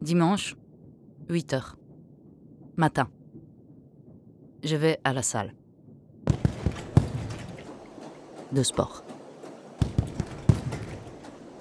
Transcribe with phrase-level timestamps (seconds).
[0.00, 0.54] Dimanche,
[1.28, 1.76] 8 heures.
[2.76, 3.08] Matin.
[4.62, 5.52] Je vais à la salle.
[8.52, 9.02] De sport.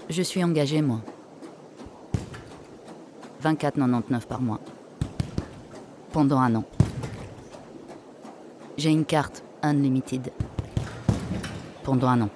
[0.08, 1.02] Je suis engagé, moi.
[3.44, 4.60] 24,99 par mois.
[6.12, 6.64] Pendant un an.
[8.78, 10.32] J'ai une carte unlimited.
[11.84, 12.30] Pendant un an.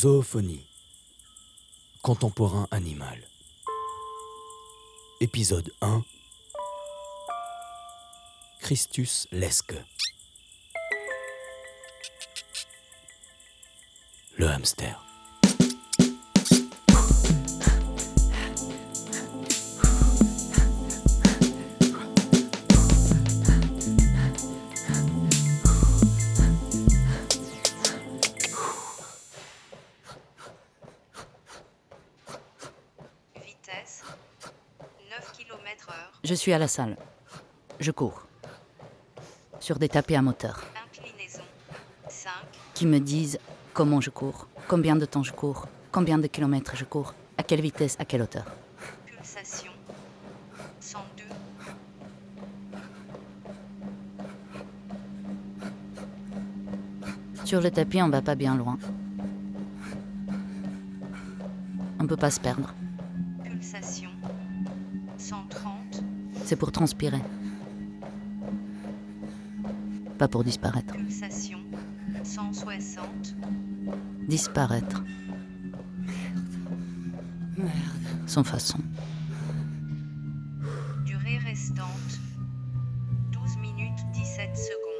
[0.00, 0.64] Zoophonie.
[2.00, 3.18] Contemporain animal.
[5.20, 6.02] Épisode 1.
[8.60, 9.74] Christus Lesque.
[14.38, 15.09] Le hamster.
[36.30, 36.96] Je suis à la salle.
[37.80, 38.22] Je cours.
[39.58, 40.64] Sur des tapis à moteur.
[40.86, 41.42] Inclinaison
[42.08, 42.30] 5.
[42.72, 43.40] qui me disent
[43.74, 47.60] comment je cours, combien de temps je cours, combien de kilomètres je cours, à quelle
[47.60, 48.44] vitesse, à quelle hauteur.
[49.06, 49.72] Pulsation
[50.78, 51.24] 102.
[57.44, 58.78] Sur le tapis, on va pas bien loin.
[61.98, 62.72] On peut pas se perdre.
[66.50, 67.20] C'est pour transpirer.
[70.18, 70.96] Pas pour disparaître.
[70.96, 71.60] Pulsation
[72.24, 73.36] 160.
[74.26, 75.04] Disparaître.
[78.26, 78.80] Sans façon.
[81.06, 82.18] Durée restante
[83.30, 84.90] 12 minutes 17 secondes.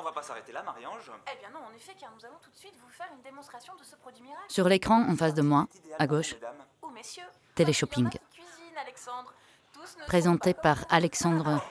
[0.00, 1.10] On va pas s'arrêter là, Marie-Ange.
[1.30, 3.74] Eh bien non, en effet, car nous allons tout de suite vous faire une démonstration
[3.76, 4.46] de ce produit miracle.
[4.48, 5.66] Sur l'écran, en face de moi,
[5.98, 6.34] à gauche.
[6.82, 7.24] Ou messieurs.
[7.54, 8.08] Téléshopping.
[8.08, 9.34] cuisinent, Alexandre.
[9.74, 11.62] Tous présenté par Alexandre.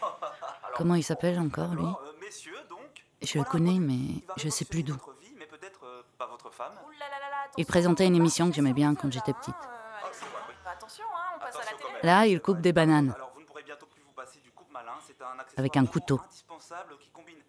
[0.76, 2.80] Comment il s'appelle encore, lui Alors, euh, messieurs, donc.
[3.22, 4.94] Je le voilà connais, mais je sais plus d'où.
[4.94, 6.74] votre vie, mais peut-être euh, pas votre femme.
[6.86, 9.34] Ouh là là là là, Il présentait une on émission que j'aimais bien quand j'étais
[9.34, 9.56] petite.
[9.56, 10.32] euh, Alexandre.
[10.64, 12.08] Bah, attention, hein, on passe à la Attention quand télé.
[12.08, 12.16] même.
[12.20, 14.94] Là, il coupe des bananes Alors, vous ne pourrez bientôt plus vous passer du coupe-malin.
[15.06, 16.22] C'est un accessoire Avec un couteau.
[16.24, 17.49] indispensable qui combine un couteau,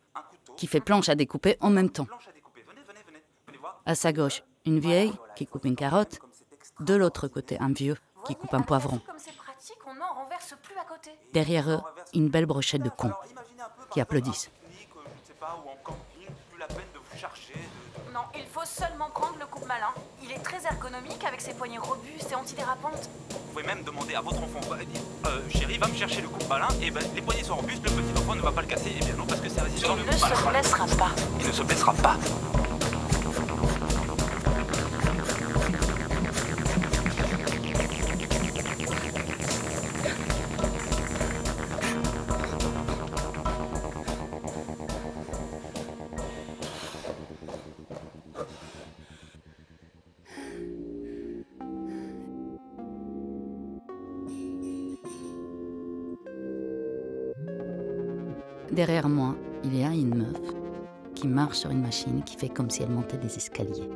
[0.57, 2.07] qui fait planche à découper en même temps.
[3.87, 6.19] à sa gauche, une vieille qui coupe une carotte.
[6.81, 9.01] De l'autre côté, un vieux qui coupe un poivron.
[11.33, 11.81] Derrière eux,
[12.15, 13.13] une belle brochette de cons.
[13.91, 14.51] Qui applaudissent.
[18.21, 19.89] Non, il faut seulement prendre le coupe malin.
[20.23, 23.09] Il est très ergonomique avec ses poignées robustes et antidérapantes.
[23.31, 26.47] Vous pouvez même demander à votre enfant, dire, euh, chérie, va me chercher le coupe
[26.47, 28.91] malin, et ben les poignets sont robustes, le petit enfant ne va pas le casser,
[28.91, 29.97] et bien non, parce que c'est résistant.
[29.97, 31.11] Il le ne se blessera pas.
[31.41, 32.17] Il ne se blessera pas.
[58.81, 60.41] Derrière moi, il y a une meuf
[61.15, 63.87] qui marche sur une machine qui fait comme si elle montait des escaliers.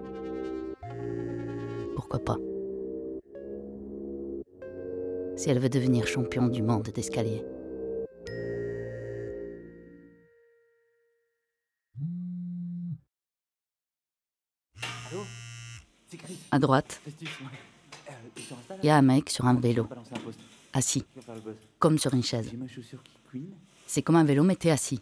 [1.96, 2.36] Pourquoi pas?
[5.36, 7.42] Si elle veut devenir champion du monde d'escalier.
[16.50, 17.00] À droite,
[18.82, 19.88] il y a un mec sur un vélo,
[20.74, 21.06] assis,
[21.78, 22.52] comme sur une chaise.
[23.86, 25.00] C'est comme un vélo, mais t'es assis,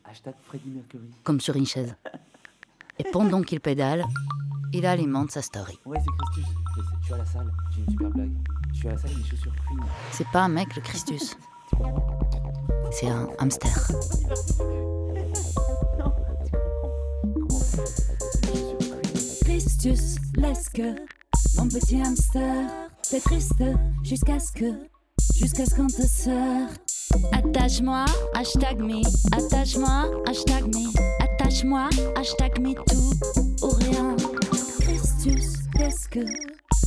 [1.23, 1.94] comme sur une chaise.
[2.99, 4.05] Et pendant qu'il pédale,
[4.73, 5.79] il alimente sa story.
[5.84, 6.44] Ouais, c'est Christus.
[6.76, 7.52] Je sais, Je suis à la salle.
[7.75, 8.32] J'ai une super blague.
[8.73, 9.81] Je suis à la salle et mes chaussures queen.
[10.11, 11.37] C'est pas un mec, le Christus.
[12.90, 13.70] C'est un hamster.
[19.44, 20.82] Christus, lesque,
[21.56, 22.70] mon petit hamster,
[23.08, 23.62] t'es triste
[24.02, 24.73] jusqu'à ce que,
[25.35, 26.69] jusqu'à ce qu'on te sort.
[27.32, 28.05] Attache-moi,
[28.35, 30.88] hashtag me, attache-moi, hashtag me,
[31.20, 33.12] attache Lâche-moi, hashtag MeToo
[33.62, 34.17] ou rien.
[34.81, 36.25] Christus, qu'est-ce que,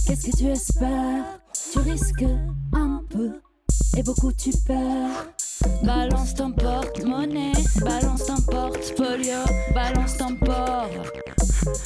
[0.08, 1.40] qu'est-ce que tu espères?
[1.72, 2.26] Tu risques
[2.74, 3.42] un peu
[3.96, 5.28] et beaucoup tu perds.
[5.84, 7.52] Balance ton porte-monnaie,
[7.82, 9.38] balance ton porte-folio,
[9.76, 10.90] balance ton port.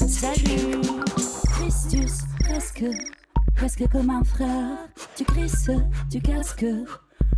[0.08, 0.80] Salut,
[1.52, 2.86] Christus, presque,
[3.58, 4.88] presque comme un frère.
[5.18, 5.70] Tu crisses,
[6.10, 6.66] tu casques,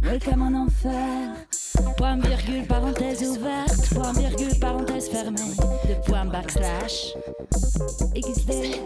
[0.01, 1.35] welcome en enfer.
[1.97, 5.55] Point virgule, parenthèse ouverte, point virgule, parenthèse fermée.
[5.87, 7.13] De point backslash,
[8.15, 8.79] XD.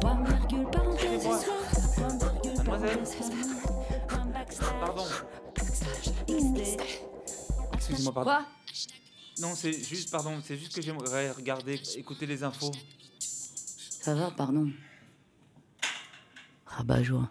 [0.00, 3.44] Point virgule, parenthèse ouverte, point virgule, parenthèse fermée.
[4.08, 5.06] Point backslash, Pardon.
[6.28, 6.76] XD.
[7.74, 8.30] Excusez-moi, pardon.
[8.30, 8.46] Quoi?
[9.40, 12.72] Non, c'est juste, pardon, c'est juste que j'aimerais regarder, écouter les infos.
[13.20, 14.70] Ça va, pardon.
[16.66, 17.30] Rabat-joie.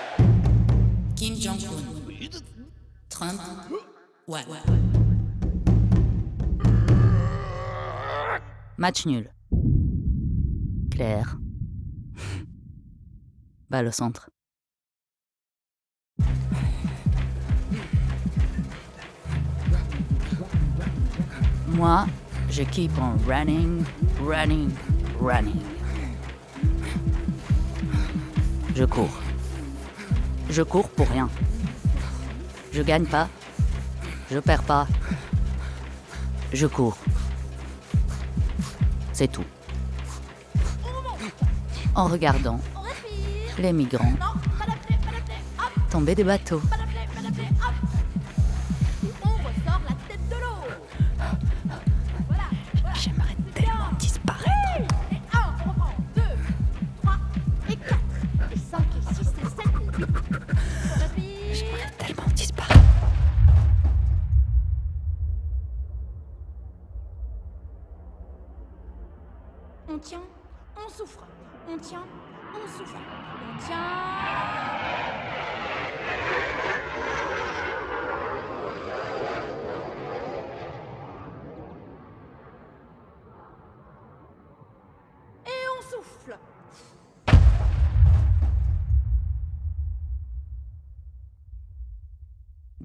[1.21, 1.83] Kim Jong-un.
[3.07, 3.39] Trump.
[8.77, 9.29] Match nul.
[10.89, 11.37] Claire.
[13.69, 14.31] Balle au centre.
[21.67, 22.07] Moi,
[22.49, 23.85] je keep on running,
[24.23, 24.71] running,
[25.19, 25.61] running.
[28.73, 29.30] Je cours.
[30.51, 31.29] Je cours pour rien.
[32.73, 33.29] Je gagne pas.
[34.29, 34.85] Je perds pas.
[36.51, 36.97] Je cours.
[39.13, 39.45] C'est tout.
[41.95, 42.59] En regardant
[43.57, 44.13] les migrants
[45.89, 46.61] tomber des bateaux.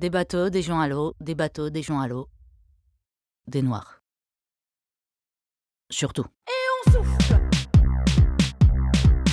[0.06, 2.29] Des bateaux, des gens à l'eau, des bateaux, des gens à l'eau.
[3.49, 4.03] Des noirs.
[5.91, 6.25] Surtout.
[6.47, 7.41] Et on souffle.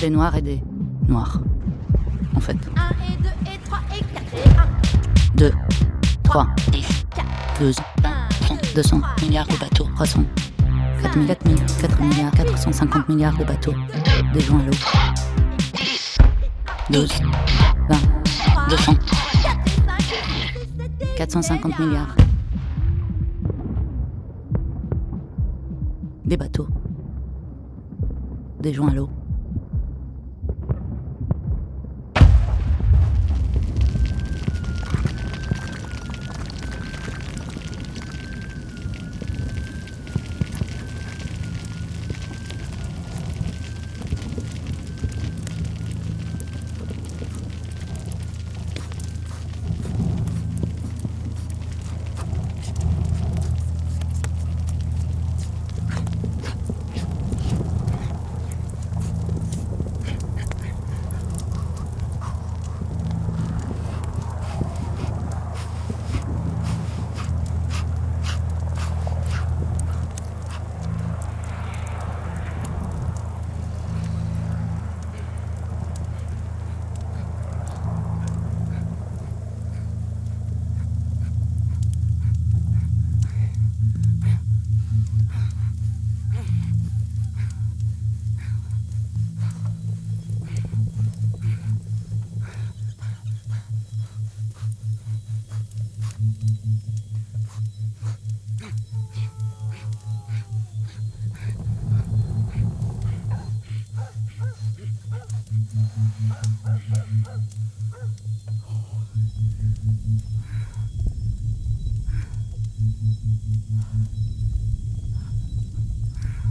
[0.00, 0.64] Des noirs et des
[1.06, 1.40] noirs.
[2.34, 2.56] En fait.
[2.56, 5.36] 1 et 2 et 3 et 4 et 1.
[5.36, 5.52] 2,
[6.24, 7.06] 3, 10,
[7.60, 9.88] 12, 1, 30, 200 milliards de bateaux.
[9.94, 10.24] 300,
[11.02, 13.74] 4000, 4000, 4 milliards, 450 milliards de bateaux.
[14.32, 14.72] Des gens à l'eau.
[16.90, 17.12] 12,
[17.88, 18.92] 20, 200,
[21.26, 22.14] 450 milliards.
[26.26, 26.68] Des bateaux.
[28.60, 29.08] Des gens à l'eau.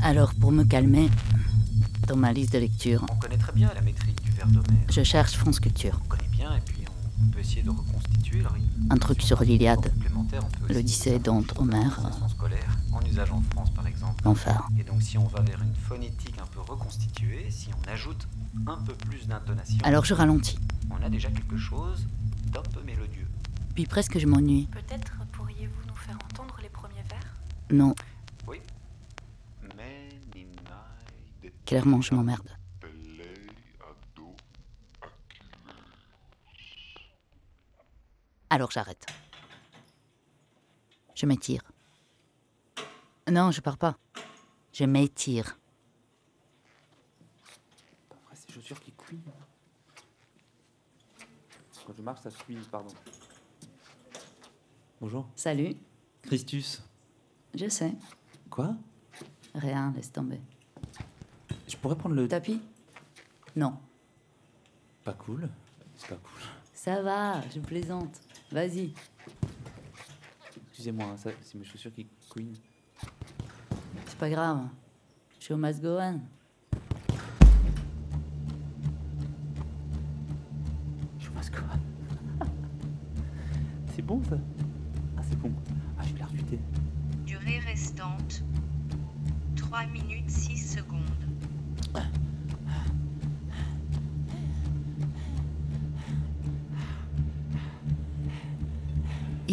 [0.04, 1.10] Alors, pour me calmer,
[2.08, 4.86] dans ma liste de lecture, On connaît très bien la métrique du vers d'Homère.
[4.90, 6.00] je cherche France Culture.
[6.04, 8.88] On connaît bien et puis on, on peut essayer de reconstituer le rythme.
[8.90, 13.02] Un truc sur l'Iliade, Complémentaire, on peut aussi l'Odyssée, Dante, Homère, euh, façon scolaire, en
[13.06, 14.22] usage en France par exemple.
[14.26, 14.68] l'enfer.
[14.78, 18.28] Et donc si on va vers une phonétique un peu reconstituée, si on ajoute
[18.68, 20.60] un peu plus d'intonation, Alors je ralentis.
[20.92, 22.06] on a déjà quelque chose
[22.52, 23.28] d'un peu mélodieux.
[23.74, 24.68] Puis presque je m'ennuie.
[24.72, 27.34] Peut-être pourriez-vous nous faire entendre les premiers vers?
[27.72, 27.96] Non,
[31.74, 32.56] clairement je m'emmerde.
[38.52, 39.08] Alors j'arrête.
[41.16, 41.64] Je m'étire.
[43.28, 43.98] Non, je pars pas.
[44.72, 45.58] Je m'étire.
[48.12, 49.24] Après, ces chaussures qui couinent.
[51.88, 52.94] Quand je marche, ça couine, pardon.
[55.02, 55.28] Bonjour.
[55.36, 55.76] Salut.
[56.22, 56.84] Christus.
[57.56, 57.96] Je sais.
[58.52, 58.76] Quoi?
[59.56, 60.40] Rien, laisse tomber.
[61.84, 62.30] Je pourrais prendre le...
[62.30, 62.62] Tapis?
[63.58, 63.78] Non.
[65.04, 65.50] Pas cool.
[65.98, 66.42] C'est pas cool.
[66.74, 68.22] Ça va, je plaisante.
[68.54, 68.94] Vas-y.
[70.70, 72.56] Excusez-moi, ça, c'est mes chaussures qui couinent.
[74.06, 74.62] C'est pas grave.
[75.42, 76.22] Show must go on.
[81.20, 81.64] Je passe quoi
[83.94, 84.38] C'est bon, ça?
[85.18, 85.52] Ah, c'est bon.
[86.00, 86.60] Ah, je vais la rebuter.
[87.26, 88.42] Durée restante
[89.58, 91.33] 3 minutes 6 secondes.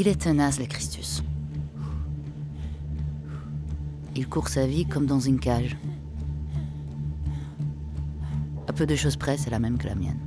[0.00, 1.22] Il est tenace, le Christus.
[4.16, 5.76] Il court sa vie comme dans une cage.
[8.66, 10.18] À peu de choses près, c'est la même que la mienne.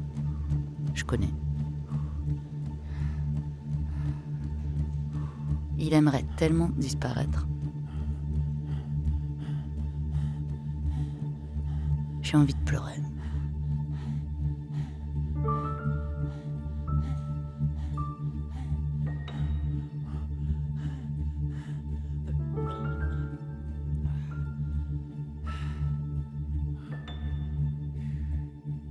[0.94, 1.34] Je connais.
[5.80, 7.48] Il aimerait tellement disparaître.
[12.34, 12.94] J'ai envie de pleurer.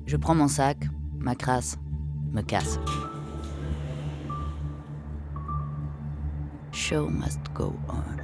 [0.06, 1.76] Je prends mon sac, ma crasse,
[2.30, 2.78] me casse.
[6.70, 8.21] Show must go on.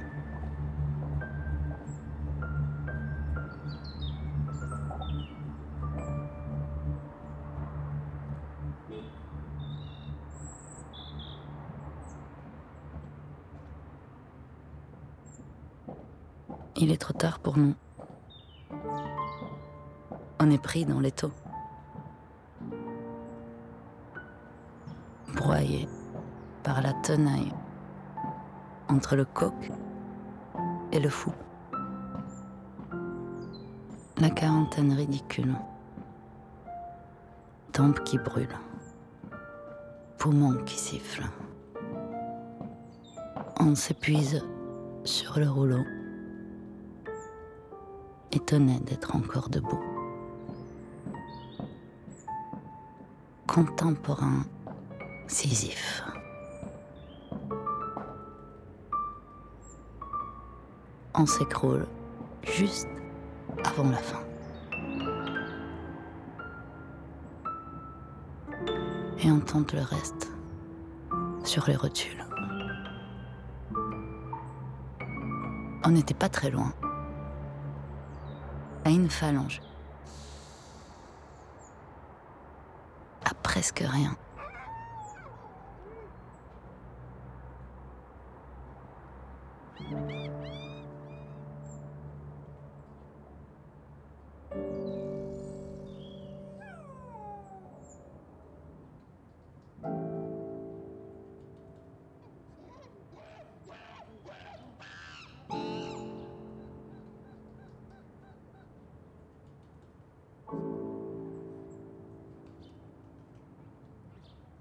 [16.99, 17.73] Trop tard pour nous.
[20.39, 21.31] On est pris dans l'étau.
[25.33, 25.87] Broyé
[26.63, 27.53] par la tenaille
[28.89, 29.71] entre le coq
[30.91, 31.31] et le fou.
[34.17, 35.55] La quarantaine ridicule.
[37.71, 38.49] Tempe qui brûle.
[40.17, 41.29] Poumons qui sifflent.
[43.59, 44.43] On s'épuise
[45.05, 45.83] sur le rouleau.
[48.31, 49.83] Étonné d'être encore debout.
[53.47, 54.45] Contemporain
[55.27, 56.03] Sisyphe.
[61.15, 61.87] On s'écroule
[62.43, 62.87] juste
[63.65, 64.19] avant la fin.
[69.21, 70.31] Et on tente le reste
[71.43, 72.23] sur les rotules.
[75.83, 76.71] On n'était pas très loin.
[78.85, 79.61] À une phalange.
[83.25, 84.15] À presque rien.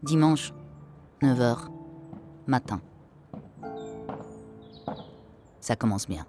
[0.08, 0.54] Dimanche,
[1.20, 1.68] 9h,
[2.46, 2.80] matin.
[5.60, 6.24] Ça commence bien.